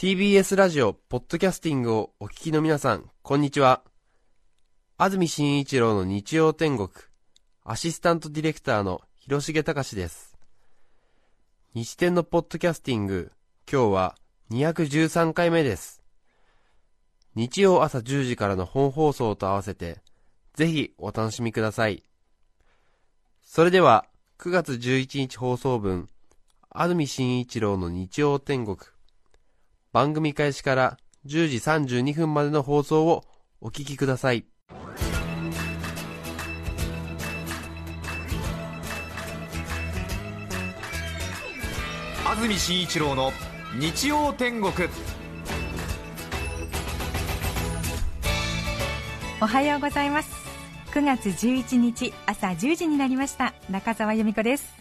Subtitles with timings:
[0.00, 3.82] TBS ラジオ、ポッドキャスティングをお聞きの皆さん、こんにちは。
[4.96, 6.88] 安住紳一郎の日曜天国、
[7.64, 10.38] アシスタントディレクターの広重隆です。
[11.74, 13.30] 日天のポッドキャスティング、
[13.70, 14.14] 今日は
[14.50, 16.02] 213回目です。
[17.34, 19.98] 日曜朝10時からの本放送と合わせて、
[20.54, 22.02] ぜひお楽しみください。
[23.42, 24.06] それでは、
[24.38, 26.08] 9月11日放送分、
[26.70, 28.78] 安住紳一郎の日曜天国、
[29.92, 31.56] 番組開始から10時
[31.96, 33.24] 32分までの放送を
[33.60, 34.44] お聞きください。
[42.24, 43.32] 安住紳一郎の
[43.78, 44.88] 日曜天国。
[49.42, 50.30] おはようございます。
[50.92, 53.54] 9月11日朝10時になりました。
[53.68, 54.72] 中澤由美子です。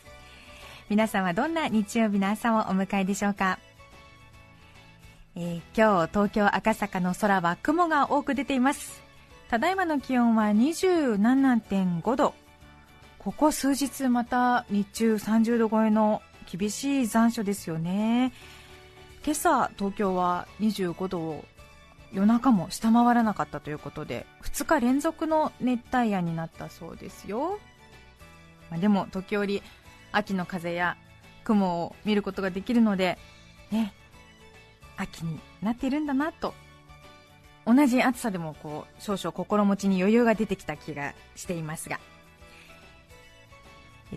[0.89, 3.57] 皆さんはどんな日曜日の朝をお迎えでしょうか、
[5.41, 9.01] えー今日東京赤坂の空は雲が多く出ています。
[9.49, 12.33] ただいまの気温は27.5度。
[13.19, 18.33] ここ数日また日中30度超えの厳しい残暑ですよね。
[19.23, 21.45] 今朝東京は25度を
[22.11, 27.59] 夜中も下回らなかったということで2日連続の熱帯夜になったそうですよ、
[28.69, 29.61] まあでも時折
[30.11, 30.97] 秋の風や
[31.45, 33.17] 雲を見ることができるので
[33.71, 33.93] ね
[34.99, 36.53] 秋になっているんだなと。
[37.65, 41.99] 同じ暑さでもこう少々心持ちに余裕が出てきた気がしていますが。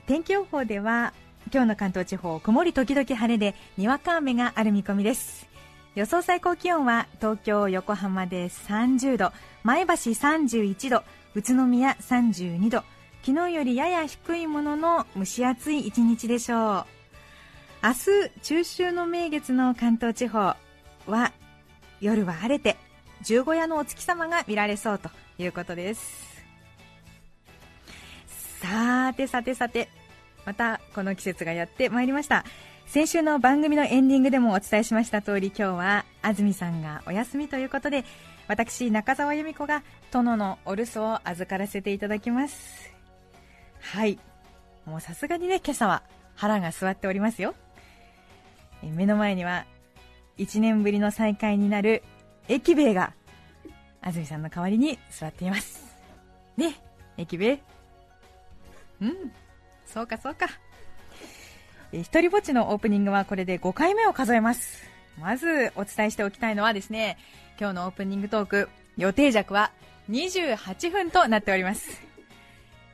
[0.06, 1.12] 天気予報では
[1.52, 5.46] 今日の関東地方曇り時々晴れでにわか雨がある見込みです。
[5.94, 11.02] 予想最高気温は東京、横浜で30度前橋31度
[11.34, 12.82] 宇都宮32度
[13.24, 16.86] 昨日よりやや低いものの蒸し暑い一日でしょう。
[17.84, 20.54] 明日中秋の名月の関東地方
[21.06, 21.32] は
[22.00, 22.76] 夜は晴れて
[23.22, 26.42] 十五夜のお月様が見られそうということです。
[28.60, 29.88] さてさてさて
[30.44, 32.44] またこの季節がやってまいりました。
[32.86, 38.04] 先週の番組のエンディングでもお伝えしました通り今日は安住さんがお休みということで
[38.48, 42.92] 私中澤由美子が殿のお留守を預からせていただきます。
[43.80, 44.18] はい。
[44.84, 46.02] もうさすがにね今朝は
[46.34, 47.54] 腹が据わっておりますよ。
[48.82, 49.64] え目の前には
[50.38, 52.02] 1年ぶりの再会になる
[52.48, 53.12] 駅兵衛が
[54.00, 55.96] 安住さんの代わりに座っています。
[56.56, 56.80] ね
[57.16, 57.62] 駅兵衛。
[59.00, 59.32] うん
[59.86, 60.46] そうかそうか。
[61.92, 64.82] えー一人ぼっちのオープニングはこれで5回目を数えます。
[65.20, 67.18] まずお伝えしておきたいのはですね
[67.60, 69.70] 今日のオープニングトーク予定尺は
[70.10, 72.02] 28分となっております。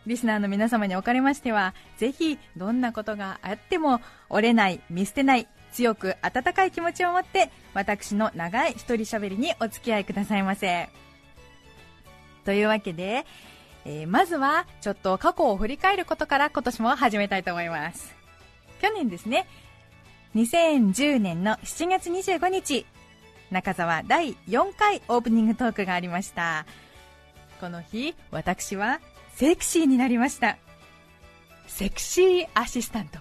[0.06, 4.00] リスナーの皆様におかれましてはぜひどんなことがあっても
[4.30, 5.46] 折れない見捨てない
[5.78, 10.88] 強く温かい気持ちを持って私の長い一人喋りにお付き合いくださいませ。
[12.44, 13.24] というわけで、
[13.84, 18.12] えーまずはちょっと過去を振り返ることから今年も始めたいと思います。
[18.82, 19.46] 去年ですね
[20.34, 22.84] 2010年の7月25日
[23.52, 26.66] 中澤第4回オープニングトークがありました。
[27.60, 29.00] この日私は
[29.36, 30.58] セクシーになりました。
[31.68, 33.20] セクシーアシスタント。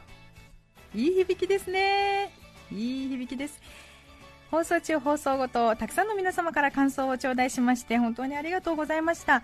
[0.96, 2.37] いい響きですね。
[2.72, 3.62] いい響きです。
[4.52, 9.44] 放送中放送後たくさんの皆様から感想を頂戴しまして本当にありがとうございました。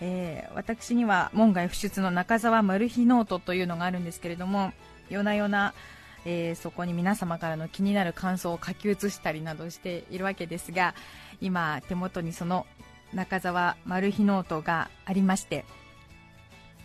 [0.00, 4.72] えー私には門外不出の中澤マル秘ノートというのがあるんですけれども
[5.10, 5.74] 夜な夜な、
[6.24, 10.94] えーそこに皆様からの気になる感想を書き写したりなどしているわけですが
[11.40, 12.66] 今手元にその
[13.14, 15.64] 中澤マル秘ノートがありまして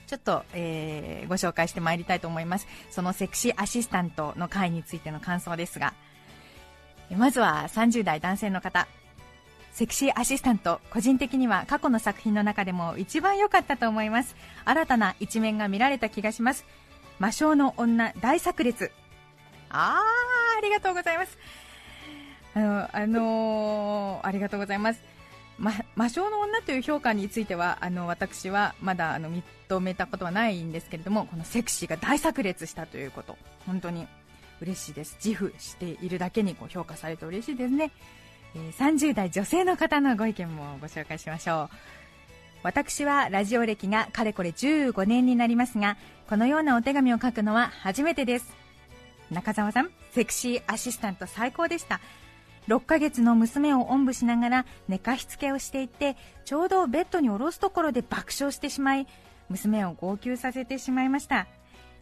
[0.07, 2.67] ちょっと、えーご紹介してまいりたいと思います。
[2.89, 5.93] そのセクシーアシスタントの回についての感想ですが
[7.15, 8.87] まずは30代男性の方。
[9.73, 14.35] セクシーアシスタント個人的には過去の作品の中でも一番良かったと思います。
[14.65, 16.65] 新たな一面が見られた気がします。
[17.19, 18.91] 魔性の女大炸裂。
[19.69, 21.37] あーありがとうございます。
[22.55, 25.01] あの、あのーありがとうございます、
[25.97, 33.35] 魔性の女という評価についてはあの私はまだあの認めたことはないんですけれどもこのセクシーが大炸裂したということ
[33.65, 34.05] 本当に
[34.61, 35.17] 嬉しいです。
[35.23, 37.91] 自負しているだけにこう評価されて嬉しいですね、
[38.55, 41.69] えー30代女性の方のご意見もご紹介しましょう。
[42.61, 45.97] 私はラジオ歴がかれこれ15年になりますが
[46.27, 48.53] このようなお手紙を書くのは初めてです。
[49.31, 51.99] 中澤さんセクシーアシスタント最高でした。
[52.67, 59.07] 6ヶ月の娘をおんぶしながら寝かしつけをしていてちょうどベッドに下ろすところで爆笑してしまい
[59.49, 61.47] 娘を号泣させてしまいました。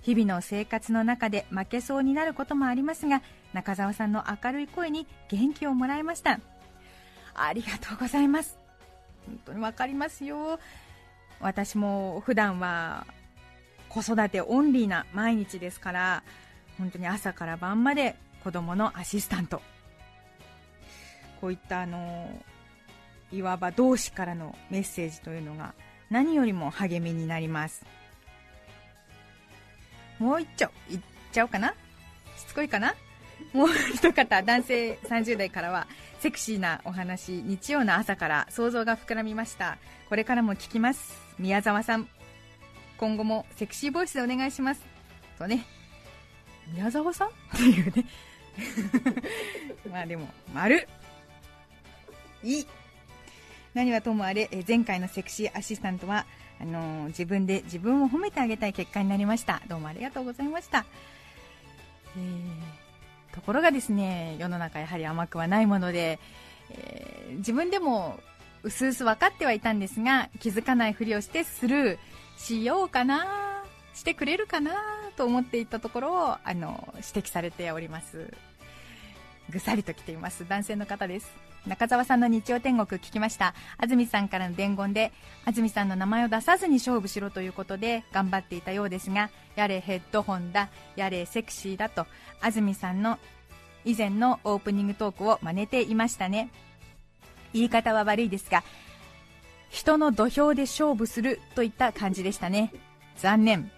[0.02, 3.24] 日々の生活の中で負けそうになることもありますが
[3.54, 6.40] 中澤さんの明るい声に元気をもらいました。
[7.34, 8.58] ありがとうございます。
[9.26, 10.60] 本当に分かりますよ。
[11.40, 13.06] 私も普段は
[13.90, 16.24] 子育てオンリーな毎日ですから
[16.78, 19.62] 本当に朝から晩まで子供のアシスタント。
[21.42, 22.30] こういったあの
[23.32, 25.74] いわば同志からのメッセージというのが
[26.10, 27.86] 何よりも励みになります。
[30.20, 31.00] もう一丁いっ
[31.32, 31.74] ちゃおうかな？
[32.38, 32.96] しつこいかな？
[33.54, 35.88] もう一方男性30代からは
[36.20, 39.78] セクシーなお話日曜の朝から想像が膨らみました。
[40.10, 41.14] これからも聞きます。
[41.38, 42.08] 宮沢さん。
[42.98, 44.82] 今後もセクシーボイスでお願いします。
[45.38, 45.66] とね。
[46.74, 47.28] 宮沢さん？
[47.28, 48.06] っていうね。
[49.92, 50.88] まあでも丸。
[52.46, 52.68] い。
[53.74, 56.26] 何はともあれ前回のセクシーアシスタントは
[56.60, 59.62] あの、自分で自分を褒めてあげたい結果になりました。
[59.68, 60.86] どうもありがとうございました、
[62.18, 66.20] えー、ところがですね世の中やはり甘くはないもので、
[66.72, 68.18] えー、自分でも
[68.64, 71.98] うすうす分かってはいたんですが気づかないふりをしてスルー
[72.38, 73.64] しようかな
[73.94, 74.72] してくれるかな
[75.16, 78.34] と思っていたところをあの指摘されております。
[79.50, 80.48] ぐさりと来ています。
[80.48, 81.32] 男性の方です。
[81.68, 83.56] 中澤さんの日曜天国聞きました。
[83.78, 85.12] 安住さんからの伝言で
[85.46, 92.06] 安住さんの名前を出さずに勝負しろということで頑張っていたようですがやれヘッドホンだやれセクシーだと
[92.42, 93.18] 安住さんの
[93.84, 96.50] 以前のオープニングトークを真似ていましたね。
[97.54, 98.64] 言い方は悪いですが
[99.70, 102.72] 人の土俵で勝負するといった感じでしたね。
[103.18, 103.72] 残念。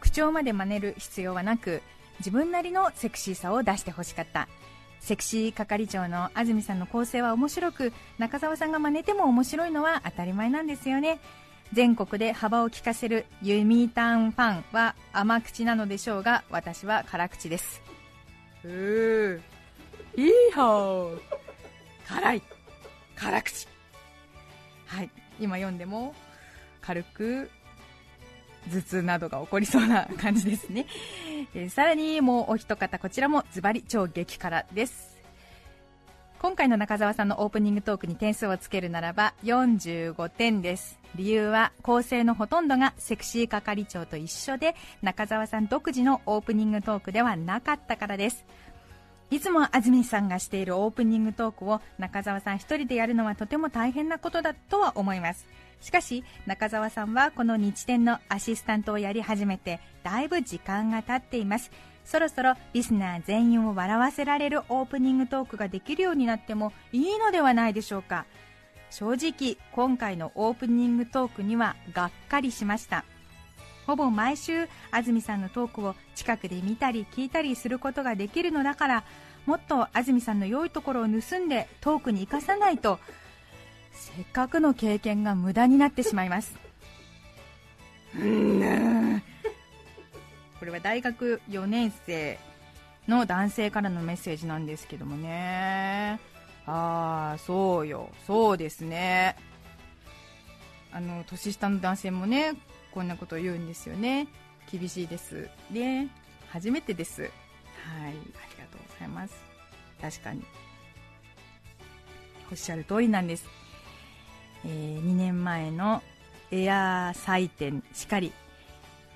[0.00, 1.80] 口調まで真似る必要はなく
[2.18, 4.48] 自分なりのセクシーさを出してほしかった。
[5.02, 11.18] セクシー係長の安住さんの構成は面白く中澤さんが真似ても面白いのは当たり前なんですよね。
[11.72, 17.82] 全国で幅を利かせるユミタンファンは甘口なのでしょうが私は辛口です。
[18.62, 19.40] うー。
[20.16, 21.20] いいほー
[22.06, 22.42] 辛い。
[23.16, 23.66] 辛口。
[24.86, 25.10] はい。
[25.40, 26.14] 今読んでも
[26.80, 27.50] 軽く
[28.70, 30.86] 頭痛などが起こりそうな感じですね、
[31.54, 35.12] えー、さらにもうお一方こちらもズバリ超激辛です。
[36.42, 40.98] 今回の中澤さんのオープニングトークに点数をつけるならば45点です。
[41.14, 48.44] 理由は構成のほとんどがセクシー係長と一緒で中澤さん独自のオープニングトークではなかったからです。
[49.30, 55.46] いつも安住さんがしているオープニングトークを中澤さん一人でやるのはとても大変なことだとは思います。
[55.82, 61.70] しかし中澤さんはこの日展のアシスタントをやり始めてだいぶ時間が経っています。
[62.04, 68.24] そろそろリスナー全員を笑わせられるオープニングトークができるようになってもいいのではないでしょうか。
[68.90, 73.04] 正直今回のオープニングトークにはがっかりしました。
[73.86, 79.04] ほぼ毎週安住さんのトークを近くで見たり聞いたりすることができるのだから
[79.44, 83.00] もっと安住さんの良いところを盗んでトークに生かさないと
[83.92, 86.54] せっかくの経験が無駄になってしまいます。
[88.18, 89.22] うん
[90.58, 92.38] これは大学4年生
[93.08, 96.20] の男性からのメッセージなんですけどもね。
[96.66, 98.10] ああそうよ。
[98.26, 99.36] そうですね。
[100.92, 102.54] あの年下の男性もね
[102.92, 104.28] こんなことを言うんですよね。
[104.70, 105.48] 厳しいです。
[105.70, 106.08] ね。
[106.48, 107.22] 初めてです。
[107.22, 107.30] はい。
[107.30, 109.34] ありがとうございます。
[110.00, 110.42] 確かに。
[112.50, 113.46] おっしゃる通りなんです
[114.64, 116.02] えー、2年前の
[116.50, 118.32] エアー祭典しかり、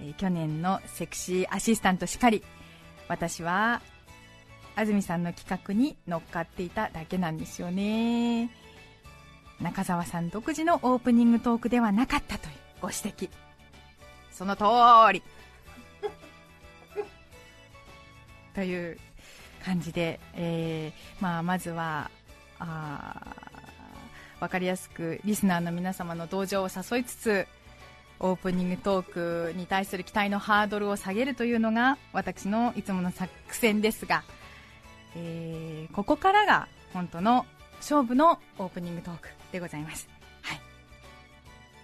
[0.00, 2.42] えー、去年のセクシーアシスタントしかり
[3.08, 3.82] 私は
[4.74, 8.50] 安住さんの企画に乗っかっていただけなんですよね。
[9.60, 13.30] 中澤さん独自のオープニングトークではなかったというご指摘。
[14.30, 14.64] その通
[15.12, 15.22] り。
[18.54, 18.98] という
[19.64, 22.10] 感じで、えーまあ、まずは
[22.58, 23.16] あ
[24.40, 27.46] 分かりやすくリスナーの皆様の同情を誘いつつ
[28.18, 34.24] オープニングトークに対する期待のハードルを下げるというのが私のいつもの作戦ですが、
[35.14, 37.46] えー、ここからが本当の
[37.78, 40.08] 勝負のオープニングトークでございます。
[40.42, 40.60] はい。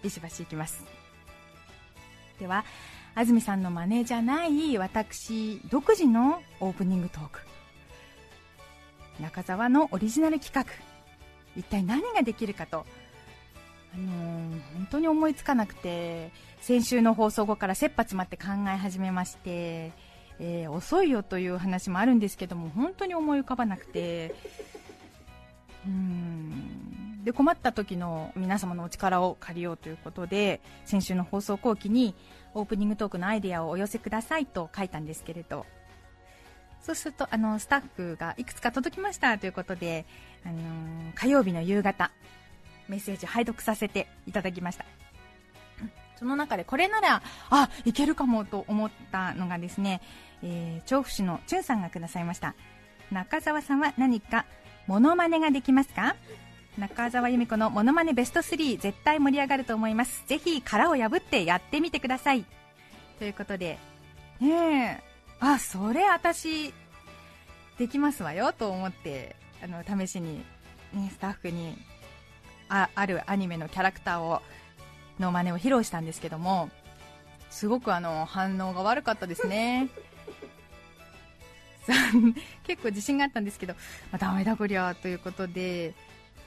[0.03, 0.85] ビシバシいきます。
[2.39, 2.65] では
[3.15, 7.41] 安住さんの真似じゃない私独自のオープニングトーク。
[9.21, 10.92] 中澤のオリジナル企画。
[11.57, 12.87] 一体何ができるかと、
[13.95, 16.31] あのー、本当に思いつかなくて
[16.61, 19.93] 先週の放送後から切羽詰まって考え始めまして、
[20.39, 24.35] えー、遅いよという話もあるんですけども本当に思い浮かばなくて。
[25.87, 27.23] うん。
[27.25, 32.17] で困った時の皆様のお力を借りようということで先週の放送後期に
[32.55, 35.67] オープニングトークのアイデアをお寄せくださいと書いたんですけれど。
[36.83, 40.05] そうするとあのスタッフがいくつか届きましたということで、
[40.45, 42.11] あのー火曜日の夕方
[42.89, 44.85] メッセージ拝読させていただきました。
[46.19, 50.01] その中でこれならあいけるかもと思ったのがですね、
[50.43, 52.55] えー調布市のチュンさんがくださいました。
[53.11, 54.47] 中澤さんは何か
[54.87, 56.17] モノマネができますか？
[56.79, 60.25] 中澤由美子のモノマネベスト3絶対盛り上がると思います。
[60.27, 62.45] ぜひ殻を破ってやってみてください。
[63.19, 63.79] ということで
[64.41, 65.12] ねえ
[65.45, 66.73] あそれ私
[67.79, 70.39] できますわよと思ってあの試しに、
[70.93, 71.77] ね、スタッフに
[72.69, 74.41] ああるアニメのキャラクターを
[75.19, 76.71] の真似を披露したんですけども
[77.51, 79.89] すごくあの反応が悪かったですね。
[82.65, 83.81] 結構自信があったんですけど、ま
[84.13, 85.95] あ、ダメだこりゃということで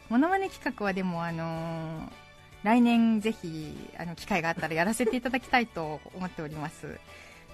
[0.07, 2.25] モノマネ企画はでもあのー
[2.65, 6.99] 来年ぜひあの機会があったらやらせていただきたいと思っております。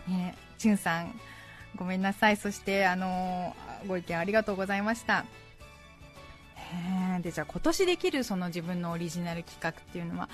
[0.07, 1.19] ねじゅんさん
[1.75, 2.37] ごめんなさい。
[2.37, 3.55] そしてあの
[3.87, 5.25] ご意見ありがとうございました。
[6.55, 7.21] へー。
[7.21, 10.29] でじゃあ今年できるその自分のオリジナル企画っていうのは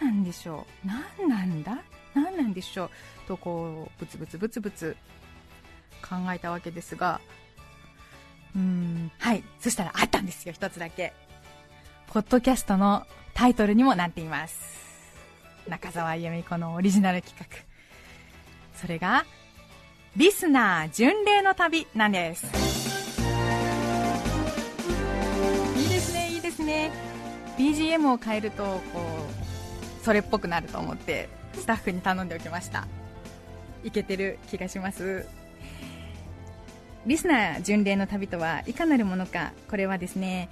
[0.00, 0.86] 何なんでしょう？
[0.86, 1.82] 何なんだ？
[2.14, 2.90] 何なんでしょう？
[3.26, 4.96] とこうブツブツブツブツ
[6.02, 7.20] 考えたわけですが。
[8.54, 9.10] うん。
[9.18, 9.42] はい。
[9.58, 10.52] そしたらあったんですよ。
[10.52, 11.12] 一つだけ。
[12.08, 14.60] ポッドキャストのタイトルにもなっています。
[15.68, 17.46] 中澤由美子のオリジナル企画。
[18.78, 19.24] それが
[20.16, 22.46] リスナー巡礼の旅なんです。
[22.46, 22.48] い
[25.86, 26.92] いですねいいですね。
[27.58, 28.80] BGM を変えるとこ
[30.00, 32.86] うそれっぽくなると思ってスタッフに頼んでおきました。
[33.82, 35.26] いけてる気がします。
[37.06, 40.48] リスナー巡礼の旅とはいかなるものかこれはですね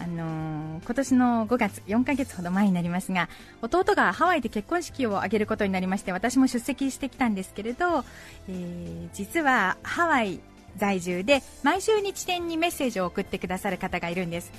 [0.00, 3.28] あのー今年の5月4ヶ月ほど前になりますが
[3.62, 8.04] 弟がハワイで結婚式を挙げることになりまして私も出席してきたんですけれど、
[8.48, 10.40] えー実はハワイ
[10.76, 14.52] 在住で毎週日展にメッセージを送ってくださる方がいるんです。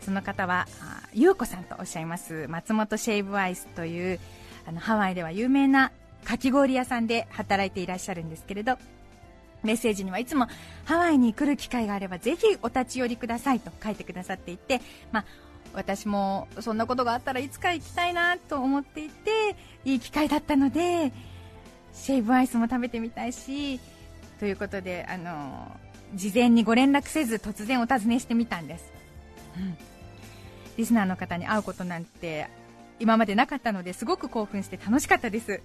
[0.00, 4.20] その方はあ優子さんとおっしゃいます松本シェイブアイスという
[4.66, 5.90] あのハワイでは有名な
[6.24, 8.78] かき氷屋さんで働いていらっしゃるんですけれど
[9.62, 10.46] メッセージにはいつも
[10.84, 14.80] ハワイに来る機会があればぜひお立ち寄りくださいと書いてくださっていて、
[15.12, 15.24] まあ、
[15.74, 21.12] 私もそんなことがあったらいつか行きたいなと思っていていい機会だったので
[21.92, 23.80] シェイブアイスも食べてみたいし
[24.38, 25.72] ということであの
[26.14, 28.92] 事前にご連絡せず突然お尋ねしてみたんです、
[29.56, 29.76] うん。
[30.76, 32.48] リスナーの方に会うことなんて
[33.00, 35.60] 今までなかったのですごく興奮して楽しかったです。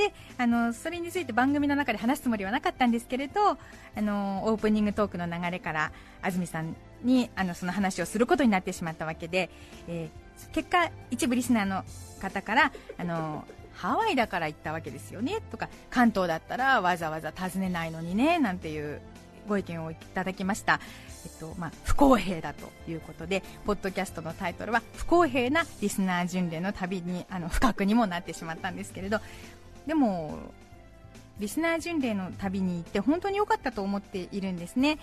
[0.00, 3.56] であのそれについて番組の中で話すつもりはなかったんですけれどあ
[4.00, 5.92] のオープニングトークの流れから
[6.22, 9.50] 安住さんにあのその話をすることになってしまったわけで、
[9.88, 11.84] えー結果、一部リスナーの
[12.20, 19.00] 方からあのハワイだから行ったわけですよねとか関東だったらわざわざ訪ねないのにねなんていう
[19.48, 20.80] ご意見をいただきました、
[21.24, 29.18] えっとまあ、不公平だということでポッドキャストのタイトルは不公平なリスナー巡礼の旅にあの不覚にもなってしまったんですけれど
[29.90, 30.38] でも
[31.40, 35.00] リスナー巡礼の旅に行って本当に良かったと思っているんですね。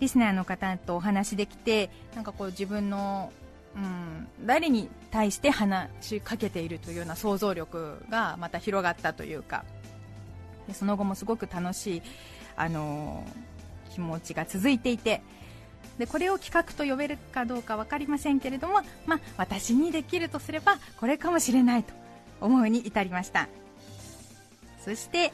[0.00, 3.32] リスナーの方とお話できてなんかこう自分の、
[3.76, 9.64] うん、誰に対して話しかけているというような想像力がまた広がったというか
[10.66, 12.02] でその後もすごく楽しい、
[12.56, 13.52] あのー
[13.92, 15.22] 気持ちが続いていて
[15.98, 21.92] でこれを企画と呼べるかどうか分かりませんけれども、まあ、私にできるとすればこれかもしれないと
[22.40, 23.48] 思うに至りました。
[24.84, 25.32] そして、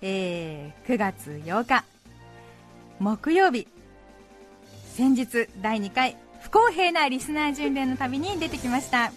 [0.00, 1.84] えー9月8日
[2.98, 3.68] 木曜日
[4.94, 9.12] 先日第2回不公平なリスナー巡礼の旅に出てきました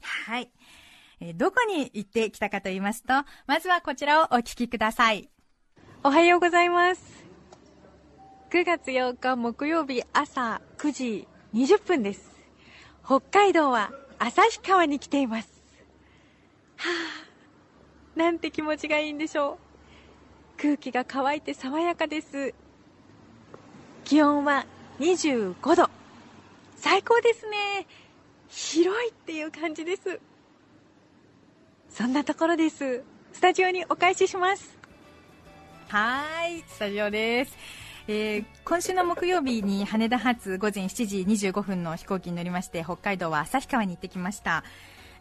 [0.00, 0.50] はい、
[1.20, 3.12] えーどこに行ってきたかと言いますと
[3.46, 5.28] まずはこちらをお聞きください
[6.06, 7.02] おはようございます。
[8.52, 12.36] 9月8日木曜日朝9時20分です。
[13.04, 15.48] 北海道は旭川に来ています。
[16.76, 17.25] はあ、
[18.18, 19.58] なんて気持ちがいいんでしょ
[20.58, 20.60] う。
[20.60, 22.54] 空気が乾いて爽やかです。
[24.04, 24.66] 気温は
[24.98, 25.90] 25度。
[26.76, 27.86] 最高ですね。
[28.48, 30.20] 広いっていう感じです。
[31.90, 33.02] そんなところです。
[33.32, 34.76] スタジオにお返しします。
[35.88, 37.56] はい、スタジオです。
[38.08, 41.18] えー今週の木曜日に羽田発午前7時
[41.48, 44.64] 25分の飛行機に乗りまして北海道は旭川に行ってきました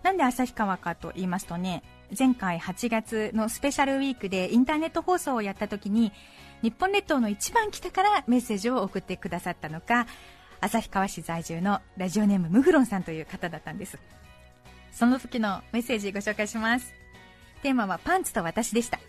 [0.06, 1.82] なんで旭川かと言いますとね
[2.16, 6.12] 前回8月のスペシャルウィークでインターネット放送をやった時に
[6.62, 10.06] 日本列島の一番北からメッセージを送ってくださったのか
[10.62, 13.98] 旭川市在住のラジオネームムフロンさんという方だったんです。
[14.92, 16.94] その時のメッセージご紹介します。
[17.64, 19.00] テーマはパンツと私でした。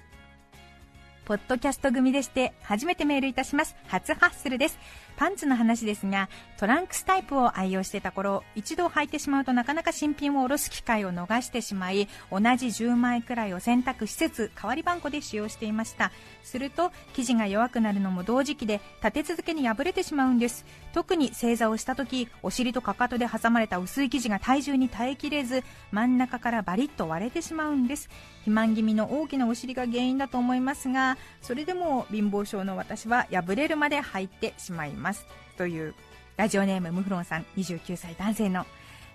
[1.25, 3.77] ポッドキャスト組でして初めてメールいたします。
[3.87, 4.79] 初ハッスルです。
[5.17, 16.13] パンツの話ですがトランクスタイプを愛用してた頃一度履いてしまうとなかなか新品を下ろす機会を逃してしまい同じ10枚くらいを洗濯施設代わり番号で使用していました。
[16.43, 20.65] すると生地が弱くなるのも同時期で立て続けに破れてしまうんです。
[20.93, 28.09] 特に正座をした時お尻とかかとで挟まれた薄い生地が体重に耐えきれず真ん中からバリッと割れてしまうんです。
[28.41, 35.06] 肥満気味の大きなお尻が原因だと思いますがそれでも貧乏症の私は破れるまで履いてしまいます。
[35.07, 35.25] ます。
[35.57, 35.95] という
[36.37, 38.67] ラジオネームムフロンさん29歳男性の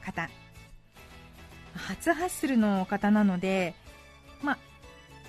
[0.06, 0.30] 方。
[1.76, 3.74] 初ハッスルの方なので、
[4.42, 4.58] まあ、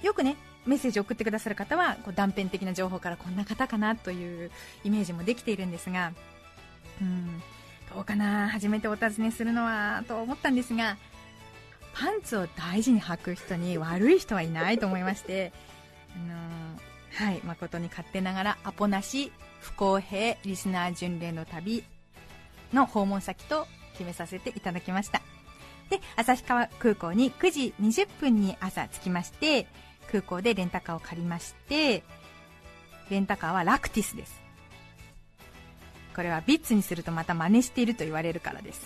[0.04, 4.50] よくねメッセージを送ってくださる方はこう断片的な情報からこんな方かなという
[4.84, 6.12] イメージもできているんですが
[7.00, 7.42] うん
[7.94, 10.96] どうかな初めてお尋ねするのはと思ったんですが
[11.94, 15.52] パンツを大事に履く人に悪い人はいないと思いまして
[16.16, 19.30] あのー、はい、誠に勝手ながらアポなし
[19.62, 21.84] 不公平リスナー巡礼の旅
[22.72, 25.22] の訪問先と決めさせていただきました。
[25.88, 29.66] で旭川空港に9時20分に朝着きまして
[30.10, 32.02] 空港でレンタカーを借りまして
[33.10, 34.40] レンタカーはラクティスです。
[36.14, 38.82] これはビッツにするとまた真似していると言われるからです。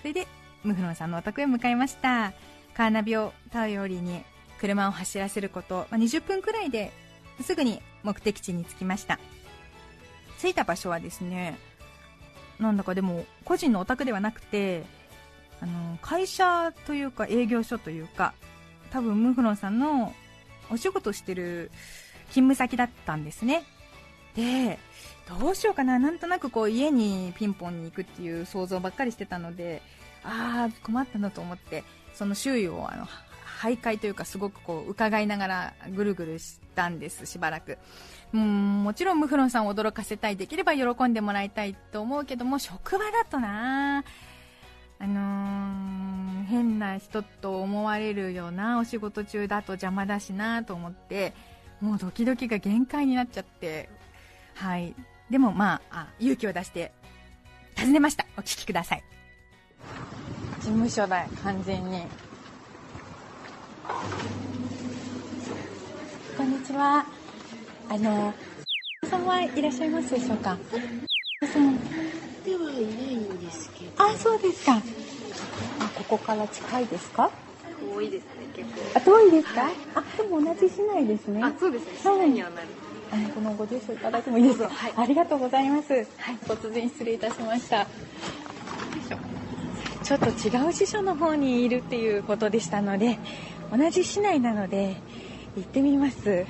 [0.00, 0.26] それで
[0.64, 2.32] ムフロンさんのお宅へ向かいました。
[2.74, 4.22] カーナビを頼りに
[4.60, 6.92] 車を走らせること、まあ、20分くらいで
[7.40, 9.18] すぐに目的地に着きました。
[10.40, 11.58] 着いた場所はですね
[12.58, 14.84] なんだかでも個人のお宅ではなくて
[15.60, 18.34] あの会社というか営業所というか
[18.90, 20.14] 多分ムフロンさんの
[20.70, 21.70] お仕事してる
[22.30, 23.64] 勤務先だったんですね。
[24.34, 24.78] で
[25.40, 25.98] どうしようかな。
[25.98, 29.82] なんとなくこう家にピンポンに行くっていう想像ばっかりしてたので
[30.22, 33.06] ああ困ったなと思ってその周囲をあの
[33.58, 37.76] 徘徊というかすごくこう伺いながらぐるぐるしたんですしばらく
[38.32, 44.04] うんもちろんムフロンさんを驚かせたいできれば喜んでもらいたいと思うけども職場だとな
[45.00, 51.32] あのー、変な人と思われるようなお仕事中だと邪魔だしなと思って
[51.80, 53.88] もうドキドキが限界になっちゃって
[54.54, 54.94] はい
[55.30, 56.92] でもまああ勇気を出して
[57.76, 59.04] 尋ねましたお聞きください
[60.58, 62.02] 事務所だ完全に
[66.36, 67.06] こんにちは。
[67.88, 68.34] あの、
[69.04, 70.58] さんはいらっしゃいますでしょうか？
[71.50, 71.78] さん
[72.44, 74.04] ではいないんですけど。
[74.04, 74.84] あ、そうですか。
[75.80, 77.32] あ、ここから近いですか？
[77.80, 78.82] 遠いですね、結構。
[78.94, 79.62] あ、遠いですか？
[79.62, 81.40] はい、あ、でも同じ市内ですね。
[81.42, 81.96] あ、そうですね。
[81.96, 82.68] 市内にはなる。
[83.10, 84.68] あの、このご住所いただいてもいいですか？
[84.68, 85.94] はい、ありがとうございます。
[85.94, 86.04] はい、
[86.46, 87.88] 突然失礼いたしました。
[90.04, 93.20] ちょっと違う支所の方にいるっていうことでしたので、
[93.70, 94.96] 同じ市内なので
[95.56, 96.30] 行ってみます。
[96.30, 96.44] は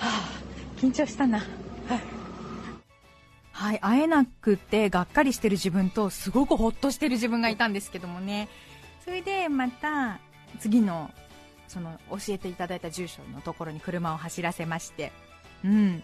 [0.00, 0.30] あ、
[0.78, 1.38] 緊張したな。
[1.38, 1.48] はい。
[3.52, 8.48] はい、会えなくてがっかりしてる自分とすごくほっとしてる自分がいたんですけどもね。
[9.04, 10.18] それでまた
[10.58, 11.10] 次の
[11.68, 15.12] その教えていただいた住所のところに車を走らせまして、
[15.64, 16.02] うん。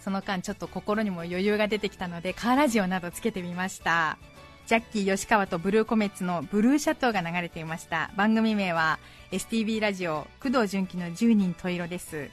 [0.00, 4.18] その間ちょっと心にも余裕が出てきたのでカーラジオなどつけてみました。
[4.66, 8.10] ジャッキー吉川とブルーコメッツのブルーシャトーが流れていました。
[8.16, 8.98] 番組名は
[9.30, 12.30] STB ラジオ工藤純喜の10人十色です。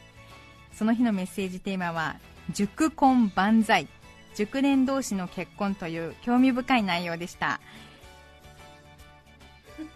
[0.74, 2.16] その日のメッセージテーマは
[2.50, 3.88] 熟婚万歳。
[4.34, 7.60] 熟年同士の結婚という興味深い内容でした。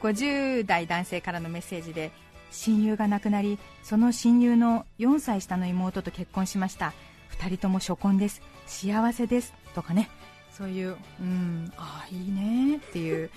[0.03, 2.11] 50代男性からのメッセージで
[2.51, 6.93] 親友が亡くなりその親友の4歳下の妹と結婚しました。
[7.39, 8.43] 2人とも初婚です。
[8.67, 9.55] 幸せです。
[9.73, 10.11] とかね。
[10.57, 13.29] そういう、うん、ああ、いいねっていう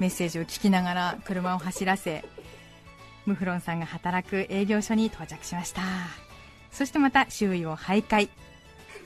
[0.00, 2.24] メッセージを聞きながら車を走らせ、
[3.26, 5.82] ムフロンさんが働く営業所に到着しました。
[6.72, 8.28] そしてまた周囲を徘徊。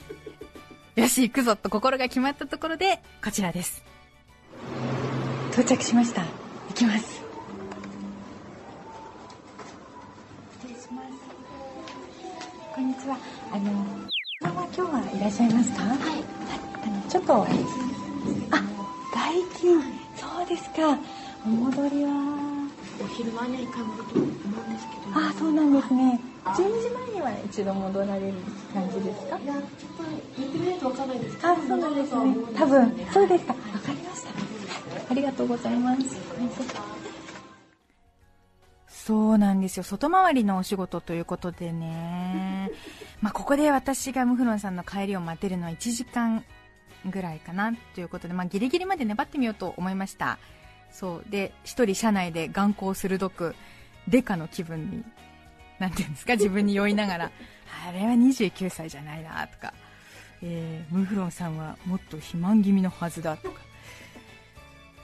[0.97, 3.85] よし、行くぞと心が決まったところで、こちらです。
[5.53, 6.23] 到着しました。
[6.23, 7.21] 行きます。
[10.63, 11.09] 失礼します。
[12.75, 13.19] こんにちは。
[13.53, 14.09] あの、
[14.41, 15.83] 今日はいらっしゃいますか？
[15.83, 16.38] はい。
[17.09, 17.43] ちょっと。
[17.43, 17.47] あ
[19.15, 19.81] 代金。
[20.17, 20.99] そうですか。
[21.45, 22.11] お戻りは。
[23.01, 25.27] お昼前には一回戻ると思うんですけど。
[25.27, 26.21] あそうなんですね。
[26.45, 28.35] 12時前には一度戻られる
[28.73, 29.39] 感じですか？
[29.39, 30.03] いやちょっと
[30.43, 31.49] 行ってみないとわかんないですけど。
[31.49, 32.37] あそうなんですね。
[32.57, 33.07] 多分。
[33.13, 33.53] そうですか。
[33.53, 34.31] わかりました。
[35.11, 36.17] ありがとうございます。
[38.89, 39.85] そうなんですよ。
[39.85, 42.71] 外回りのお仕事ということでね。
[43.23, 46.45] まあここで私がムフロンさんの帰りを待てるのは1時間
[47.07, 50.39] ぐらいかなということで、まあ、ギリギリまで粘ってみようと思いました。
[50.91, 51.31] そう。
[51.31, 53.55] で一人車内で眼光鋭く
[54.09, 55.05] デカの気分に
[55.79, 56.35] なんていうんですか？
[56.37, 57.31] 自分に酔いながら。
[57.87, 59.73] あれは29歳じゃないなとか、
[60.43, 63.61] えー、ムフロンさんはもっと肥満気味のはずだとか。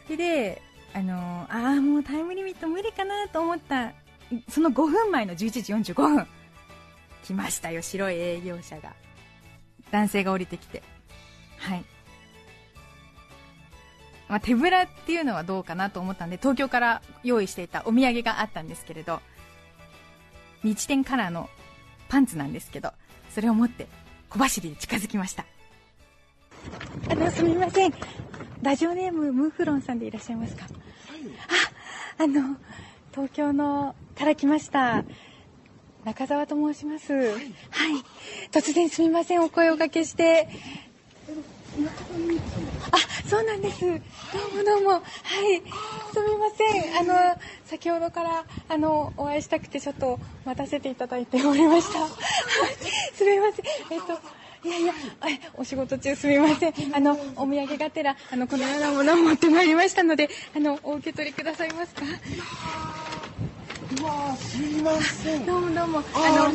[0.07, 3.92] それであのー、ああもうタイムリミット無理かなと思った。
[4.48, 6.26] その5分前の11時45分。
[7.24, 8.94] 来ましたよ白い営業車が。
[9.90, 10.83] 男性が降りてきて
[11.64, 11.85] はい。
[14.29, 19.20] まあ、手ぶらっていうのはどうかなと思ったんで東京から用意していたお土産があったんですけれど
[20.62, 21.50] 日天カラーの
[22.09, 22.92] パンツなんですけど
[23.31, 23.87] それを持って
[24.31, 25.44] 小走りで近づきました。
[27.11, 27.94] あのすみません。
[28.62, 30.72] ラジオネームムーフロンさんでいらっしゃいますか、はい、
[32.18, 32.57] ああの
[33.12, 35.05] 東京のから来ました
[36.05, 37.37] 中澤と申します、はい、はい、
[38.50, 39.42] 突然すみません。
[39.42, 40.48] お声をかけして
[41.76, 43.80] あ、そうなんです。
[44.30, 44.90] どうもどうも。
[44.92, 45.02] はい。
[45.02, 46.98] すみません。
[46.98, 51.98] あの、先ほどから、あの、お会いしたくて、ちょっと待たせていただいておりました。
[52.00, 52.10] はい。
[53.14, 53.64] すみません。
[53.90, 54.94] えっと、いやいや、
[55.54, 56.74] お仕事中すみません。
[56.94, 62.02] あの、お土産がてら、あの、このようなものを持ってまいりましたので、あの、お受け取りくださいますか？
[64.37, 65.46] すみません。
[65.46, 65.98] どうもどうも。
[65.98, 66.52] あの、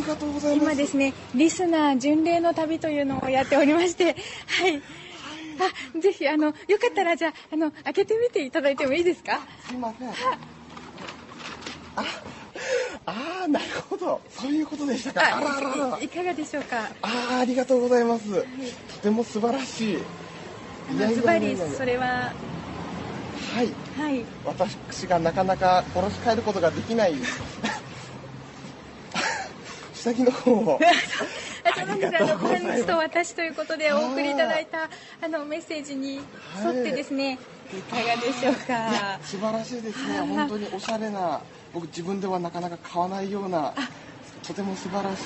[0.55, 4.15] 今ですね、リスナー巡礼の旅というのをやっておりまして、
[4.47, 4.81] はい。
[5.65, 6.55] あ、ぜひ、あの、よか
[6.91, 9.39] ったら、じゃあ、あの、開けてみていただいてもいいですか？
[9.67, 10.09] すいません。
[10.09, 10.13] あ、
[13.05, 14.21] あなるほど。
[14.29, 15.37] そういうことでしたか。
[15.37, 16.89] あらあららいかがでしょうか？
[17.01, 18.31] ああ、ありがとうございます。
[18.31, 18.45] はい、
[18.87, 19.97] とても素晴らしい。
[21.13, 22.31] ズバリ、それは。
[23.53, 23.67] はい。
[23.97, 24.25] はい。
[24.45, 27.15] 私がなかなか殺し帰ることができない。
[29.93, 30.79] 下着の方を
[31.75, 34.89] あの本日あのパンツと私ということでお送りいただいた
[35.21, 36.19] あのメッセージに
[36.63, 37.13] 沿ってです。
[37.13, 37.39] ね、
[37.71, 40.19] いかがでしょうか素晴らしいですね。
[40.21, 41.41] 本当におしゃれな
[41.73, 43.73] 僕自分ではなかなか買わないような
[44.45, 45.23] とても素晴らしい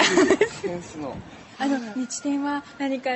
[0.62, 1.16] センスの。
[1.60, 3.10] あの日展は何か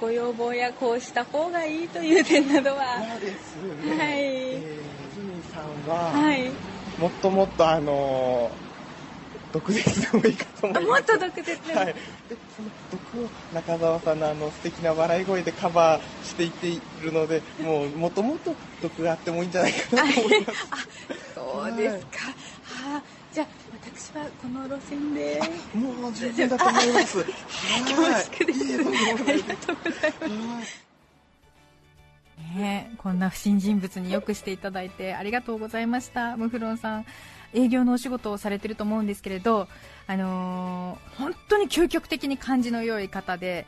[0.00, 2.98] ご要望やこうした方がいいという点などは。
[3.12, 6.50] そうですね、はい、えー、さんは、はい、
[6.98, 8.67] もっともっとあのー
[9.58, 10.86] 毒舌でもいいかと思います。
[10.86, 11.94] もっと毒舌はい、で
[12.56, 20.68] その毒を中澤さんのあの素敵な笑い声でカバーしていっているのでもうもともと毒があってもいいんじゃないかなと思います。
[20.70, 20.76] あ
[21.34, 22.18] そうですか、
[22.64, 23.46] はい、はあじゃあ
[23.92, 25.40] 私はこの路線で。
[25.74, 27.24] もう十分だと思います。
[27.24, 27.34] 恐
[28.02, 28.64] 縮です。
[29.28, 30.88] ありがとうございます。
[32.56, 36.36] ね、こんな不審人物によくしていただいてありがとうございました。
[36.36, 37.06] ムフロンさん
[37.54, 39.68] 営業のお仕事をされてると思うんですけれど、
[40.06, 43.66] あのー、本当に究極的に感じの良い方で、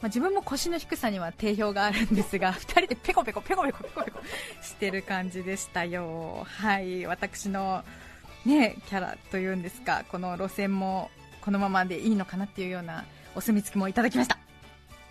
[0.00, 4.20] まあ、自分も腰の低さには定評があるんですが 2人でペコペコペコペコペコペコ
[4.62, 6.46] してる感じでしたよ。
[6.46, 7.06] はい。
[7.06, 7.84] 私の
[8.44, 11.10] ねキャラというんですかこの路線も
[11.40, 14.38] このままでいいのかなっていうようなお墨付きもいただきました。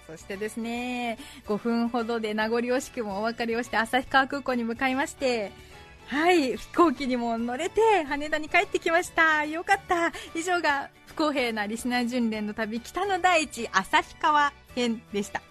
[0.06, 5.52] そしてですね5分ほどで名残惜しくもお別れをして旭川空港に向かいまして
[6.08, 9.46] はい飛行機にも乗れて羽田に帰ってきました。
[9.46, 10.12] よかった。
[10.36, 15.42] 以上が不公平なリスナー巡礼の旅北の大地旭川編でした。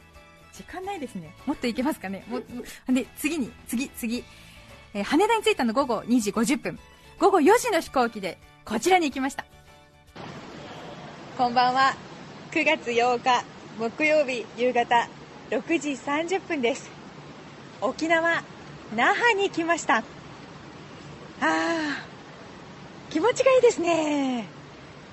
[0.53, 1.35] 時間ないですね。
[1.47, 2.25] もっといけますかね。
[2.29, 2.41] も
[2.93, 4.25] で次に次次、
[4.95, 6.79] えー、羽田に着いたの午後2時50分。
[7.19, 9.45] 午後4時の飛行機でこちらに行きました。
[11.39, 11.95] こんばんは。
[12.51, 13.45] 9月8日
[13.79, 15.09] 木曜日夕方
[15.51, 16.91] 6時30分です。
[17.81, 18.45] 沖縄
[18.95, 20.05] 那覇に来ました
[21.45, 21.99] あ
[23.11, 24.47] 気持ちがいいですね。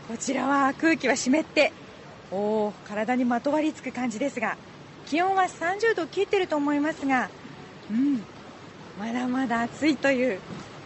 [0.07, 1.73] こちらは空気は湿って
[2.31, 4.57] おお体にまとわりつく感じですが
[5.05, 7.29] 気温は30度切ってると思いますが
[7.91, 8.23] うん
[8.99, 10.39] まだまだ暑いという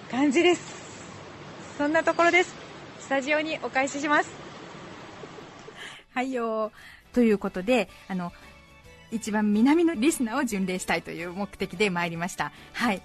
[0.10, 0.62] 感じです。
[1.78, 2.56] そんなところです。
[3.00, 4.32] スタジオにお返しします。
[6.14, 6.72] はいよ
[7.12, 8.32] ということであの
[9.12, 12.54] 一番南のリスナーを巡礼したいという目的で参りました。
[12.72, 13.02] はい。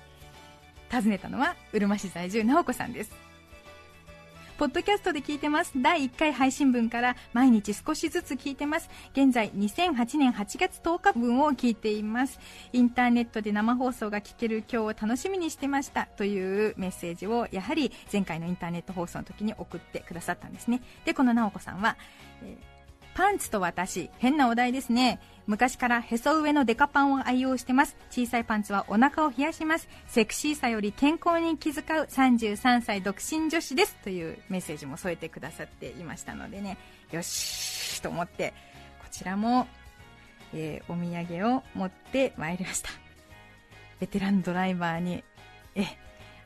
[0.91, 3.29] 訪ねたのはうるま市在住直子さんです
[4.59, 5.73] ポッドキャストで聞いてます。
[5.77, 8.91] 第1回配信分から毎日少しずつ聞いてます。
[9.13, 12.41] 現在2008年8月10日分を聞いています。
[12.73, 20.83] インターネットで生放送が聞ける今日を楽しみにしてましたというメッセージをやはり前回のインターネット放送の時に送ってくださったんですね。
[21.05, 21.97] で、この直子さんは、
[22.43, 22.68] えー
[23.19, 25.19] パンツと私、変なお題ですね。
[25.49, 27.97] 昔からへそ上のデカパンを愛用してます。
[28.13, 29.89] 小さいパンツはお腹を冷やします。
[30.07, 33.97] セクシーさより健康に気遣う33歳独身女子です。
[34.05, 36.79] というメッセージも添えてくださっていましたのでね、
[37.11, 38.55] よしと思って、
[39.01, 39.67] こちらも
[40.55, 42.91] えーお土産を持ってまいりました
[43.99, 45.25] ベテランドライバーに
[45.75, 45.87] え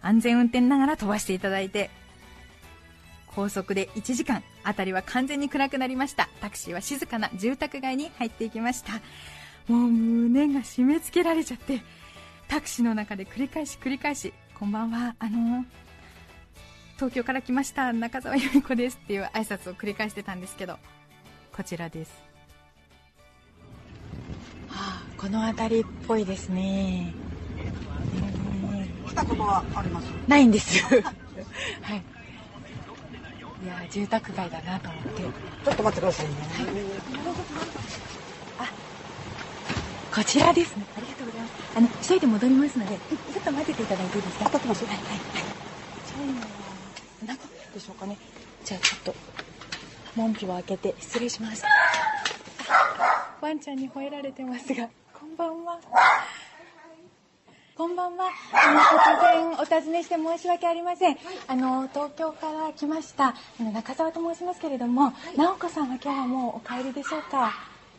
[0.01, 1.91] 安全運転ながら飛ばしていただいて
[3.27, 6.29] 高速で1時間辺りは完全に暗くなりました。
[6.41, 8.95] タクシーは静かな住宅街に入っていきました。
[9.69, 11.81] もう胸が締め付けられちゃって
[12.49, 15.65] タクシーの中で繰り返し繰り返しこんばんはあの
[16.97, 20.79] 東京から来ました中澤由美子ですっていう挨拶を繰り返してたんですけど
[21.57, 22.13] こちらです。
[24.71, 27.13] あこの辺りっぽいですね。
[29.07, 30.07] 来たことはあります？
[30.27, 30.83] ないんです。
[31.83, 32.03] はい
[33.63, 35.23] いや住宅街だなと思って。
[35.23, 36.35] ちょっと待ってくださいね、
[40.15, 40.85] こちらですね。
[40.97, 41.53] ありがとうございます。
[41.77, 42.99] あの急いで戻りますので
[43.33, 44.45] ちょっと待ってていただいていいですか？
[44.47, 44.97] 当たってますはい。
[44.97, 45.07] はい。
[45.07, 45.19] はい。
[47.27, 48.19] 中でしょうかね
[48.65, 49.15] じゃあちょっと
[50.17, 51.69] 門扉を開けて失礼しますあ
[53.41, 55.79] ワンちゃんに吠えられてますがこんばんは
[57.75, 58.29] こんばんは。
[58.53, 61.17] あの突然お尋ねして申し訳ありません。
[61.47, 67.47] あの東京から来ましたあの中澤と申しますけれども、直子さんは今日はもうお帰りでしょうか？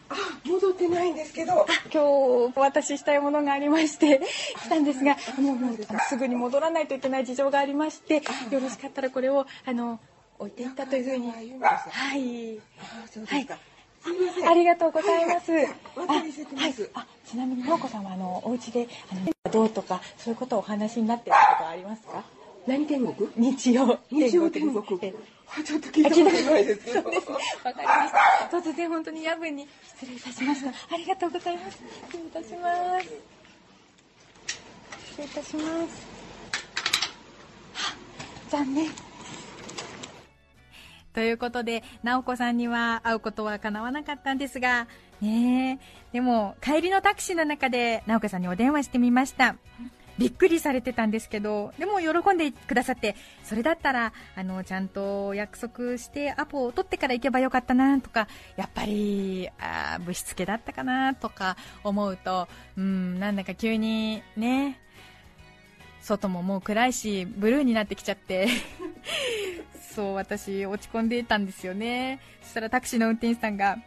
[0.10, 1.66] あ戻ってないんですけど。
[1.92, 4.22] 今日お渡ししたいものがありまして
[4.64, 8.18] 来たんですがもうもうすぐに戻らないといけない事情がありまして
[8.52, 10.00] よろしかったらこれをあの
[10.38, 11.32] 置いていったというふうに。
[11.32, 11.42] は
[12.16, 12.60] い。
[13.12, 13.73] そうですか、すみません
[14.48, 15.70] ありがとうございますあはい
[16.94, 22.24] あちなみに直子さんはあのお家であのどうとかそういうことをお話になってることはありますか？
[22.68, 23.30] 何天国？
[23.36, 24.84] 日曜日曜天国
[25.64, 27.30] ちょっと聞いたことないですそうです。
[27.30, 27.38] わ
[27.72, 28.12] かりまし
[28.50, 28.58] た。
[28.58, 29.68] 突然本当に夜分に
[30.00, 30.70] 失礼いたしました。
[30.70, 31.78] ありがとうございます。
[32.10, 33.06] 失礼いたします。
[35.10, 35.64] 失礼いたします。
[37.74, 37.96] は
[38.50, 39.13] 残念。
[41.14, 44.88] ということで直子さんには会うことは叶わなかったんですが
[45.22, 45.80] ね
[46.12, 49.56] でも帰りのタクシーの中で直子さんにお電話してみました。
[50.18, 62.48] びっくりされてたんですけどでも喜んでくださってそれだったらあのちゃんと約束してアポを取ってから行けばよかったなとかやっぱりあぶしつけだったかなとか思うと
[62.78, 64.80] うんなんだか急にね
[66.02, 68.48] 外ももう暗いしブルーになってきちゃって。
[69.96, 72.20] そう私落ち込んでいたんですよね。
[72.42, 73.78] そしたらタクシーの運転手さんが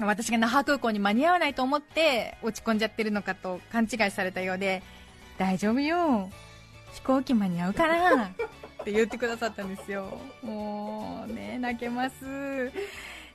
[0.00, 4.82] 私が那覇空港に間に合わないと思って落ち込んじゃってるのかと勘違いされたようで
[5.38, 6.30] 大丈夫よ。
[6.94, 8.24] 飛行機間に合うから。
[8.24, 10.18] って言ってくださったんですよ。
[10.42, 12.72] もうね泣けます。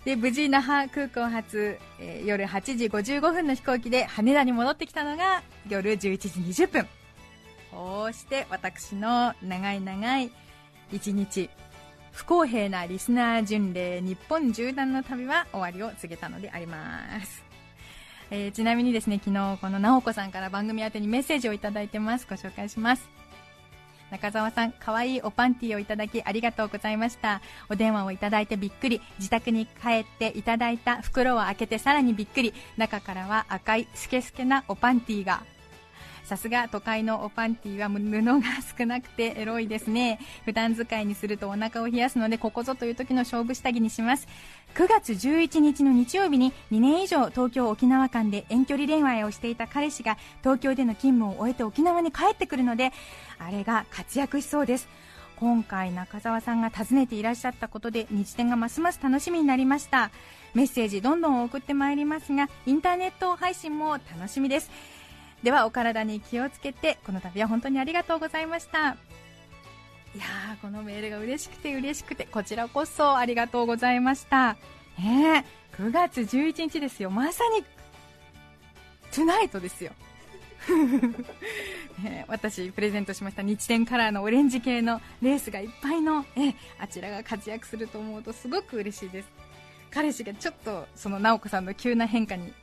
[0.05, 6.87] で無事那覇空港発、えー夜8時55分の飛行機で羽田に戻ってきたのが夜11時20分。
[7.71, 10.31] こうして私の長い長い
[10.91, 11.49] 一日。
[12.13, 17.43] 不公平なリスナー巡礼日本縦断の旅は終わりを告げたのであります、
[18.31, 22.25] えーちなみにですね昨日この直子さんから番組宛てにメッセージをいただいてます。
[22.29, 23.09] ご紹介します。
[24.11, 27.41] 中澤さん可愛いおパンティをいただきありがとうございました。
[27.67, 29.01] お電話をいただいてびっくり。
[29.17, 32.53] 自宅に帰っていただいた袋を開けてさらにびっくり。
[32.77, 35.43] 中からは赤いスケスケなおパンティが。
[36.23, 38.41] さすが都会のおパンティは布が
[38.77, 40.19] 少なくてエロいですね。
[40.45, 44.27] 普段使いにするとお腹を冷やすのでここぞという時の勝負下着にします。
[44.75, 52.91] 9月11日の日曜日に2年以上東京沖縄間で遠距離恋愛をしていた彼氏が東京での勤務を終えて沖縄に帰ってくるので
[53.37, 54.87] あれが活躍しそうです。
[55.35, 60.09] 今回中澤さんが訪ねていらっしゃったことで日展がますます楽しみになりました。
[60.53, 64.71] メッセージどんどん送ってまいりますがインターネット配信も楽しみです。
[65.43, 68.95] ではお体に気をつけてこの度は本当にありがとうございました。
[70.15, 74.53] いやーこのメールが嬉しくて嬉しくてこちらこそありがとうございました。
[74.97, 77.09] ねえ9月11日ですよ。
[77.09, 77.63] まさに
[79.11, 79.91] トゥナイトですよ。
[82.01, 83.41] ね え私プレゼントしました。
[83.41, 89.29] 日天カラーのオレンジ系のレースがいっぱいのええあちらが活躍すると思うとすごく嬉しいです。
[89.91, 92.53] 彼氏がちょっとその直子さんの急な変化に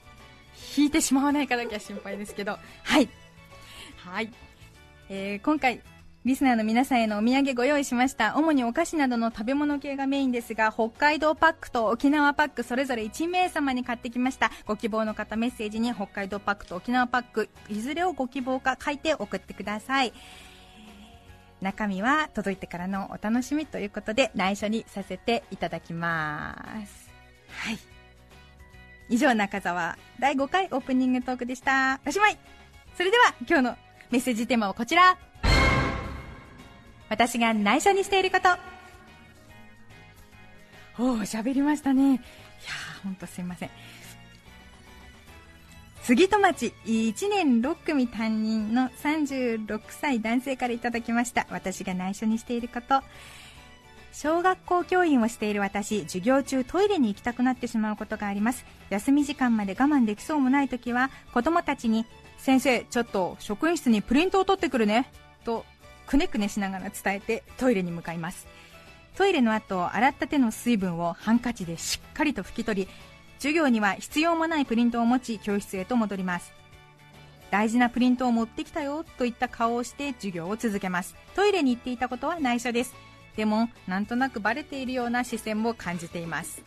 [0.76, 2.58] 引いてしまわないかだけは心配ですけど。
[2.84, 3.08] はい。
[3.96, 4.32] はい、
[5.08, 5.80] えー今回
[6.22, 8.36] リスナーの皆さんへのお土産ご用意しました。
[8.36, 14.50] 主にお菓子などの食べ物系がメインですが北海道パックと沖縄パックそれぞれ1名様に買ってきました。
[14.66, 20.12] ご希望の方メッセージに北海道パックと沖縄パックいずれをご希望か書いて送ってください。
[21.62, 27.10] 中身は届いてからのお楽しみということで内緒にさせていただきます。
[27.48, 27.99] はい。
[29.10, 32.00] 以上中澤第5回オープニングトークでした。
[32.06, 32.38] おしまい。
[32.96, 33.76] それでは今日の
[34.10, 35.18] メッセージテーマはこちら。
[37.08, 38.48] 私が内緒にしていること。
[41.02, 42.02] おお喋りましたね。
[42.02, 43.70] いやーほんとすいません。
[46.02, 51.48] 杉戸町1年6組担任の36歳男性からいただきました。
[51.50, 53.02] 私が内緒にしていること。
[54.12, 58.64] 小学校教員をしている私授業中トイレに行きたくなってしまうことがあります。
[58.90, 62.06] 休み時間まで我慢できそうもない時は子供たちに
[62.38, 65.10] 先生ちょっと職員室にプリントを取ってくるね
[65.44, 65.64] と
[66.06, 68.46] くねくねしながら伝えてトイレに向かいます。
[69.16, 72.88] トイレの後洗った手の水分をハンカチでしっかりと拭き取り
[73.38, 76.52] 授業には必要もないプリントを持ち教室へと戻ります。
[77.50, 81.16] 大事なプリントを持ってきたよといった顔をして授業を続けます。
[81.34, 82.94] トイレに行っていたことは内緒です。
[83.40, 86.62] でもなんとなくバレているような視線も感じています。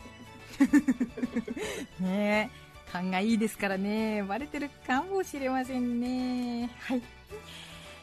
[2.02, 4.24] ねえ勘がいいですからね。
[4.24, 6.72] バレてるかもしれませんね。
[6.80, 7.02] はい。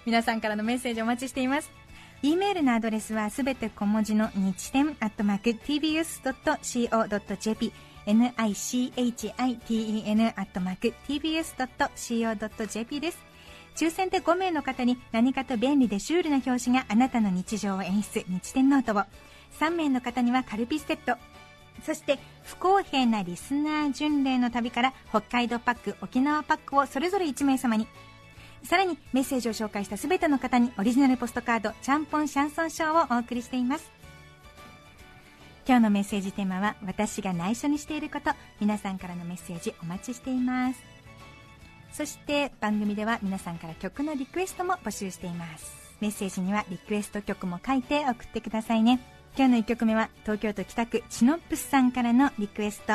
[0.07, 1.69] 皆さんからのメッセージお待ちしています。
[2.23, 7.73] e メールのアドレスはすべて小文字の日天アットマーク tbs.co.jp
[8.07, 13.30] nichiten アットマーク tbs.co.jp です。
[13.77, 19.05] 抽選で5名の方に何かと便利でシュールな表紙があなたの日常を演出日天ノートを。
[19.59, 21.19] 3名の方にはカルピスセット。
[21.85, 27.87] そして不公平なリスナー巡礼の旅から北海道パック沖縄パックをそれぞれ1名様に。
[28.65, 33.91] さらにメッセージを紹介した全ての方にオリジナルポストカードちゃんぽんシャンソン賞をお送りしています。
[35.67, 38.31] 今日のメッセージテーマは私が内緒にしていること。
[38.61, 40.90] 皆さんからのメッセージお待ちしています。
[41.93, 45.81] そして番組では皆さんから曲のリクエストも募集しています。
[46.01, 49.01] メッセージにはリクエスト曲も書いて送ってくださいね。
[49.37, 52.95] 今日の1曲目は東京都北区チノップスさんからのリクエスト。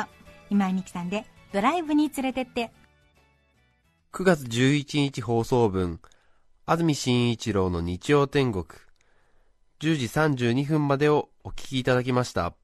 [0.50, 2.70] 今井美樹さんでドライブに連れてって。
[4.12, 6.00] 9月11日放送分、
[6.64, 8.64] 安住紳一郎の日曜天国、
[9.80, 12.54] 10時32分までをお聞きいただきました。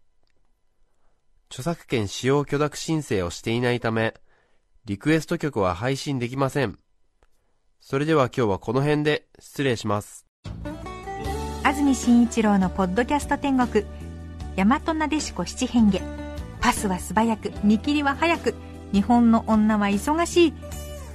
[1.51, 4.15] 著作権使用許諾申請をしていないため、
[4.85, 6.77] リクエスト曲は配信できません。
[7.79, 10.27] それでは今日はこの辺で失礼します。
[11.63, 13.85] 安住紳一郎のポッドキャスト天国、
[14.57, 15.99] 大和なでしこ七変化、
[16.61, 18.57] パスは素早く、見切りは早く、
[18.93, 20.55] 日本の女は忙しい、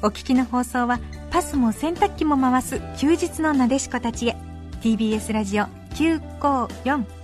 [0.02, 4.38] お聞きの放送はパスも洗濯機も回す休日のなでしこたちへ。
[4.82, 7.17] TBS ラジオ954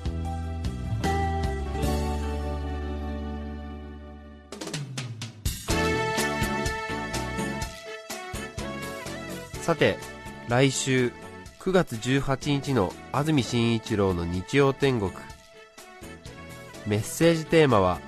[9.63, 9.97] さて
[10.49, 11.13] 来週
[11.61, 15.13] 9月18日の安住紳一郎の日曜天国。
[16.85, 18.01] メッセージテーマは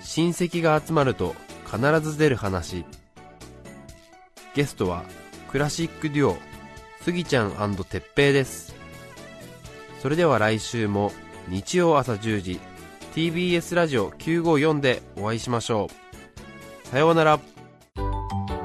[0.00, 2.84] 親戚が集まると必ず出る話。
[4.54, 5.02] ゲストは
[5.50, 6.36] クラシックデュオ
[7.00, 8.76] スギちゃんてっぺいです。
[10.00, 11.10] それでは来週も
[11.48, 12.60] 日曜朝10時
[13.16, 15.88] TBS ラジオ954でお会いしましょ
[16.84, 16.88] う。
[16.90, 17.53] さようなら。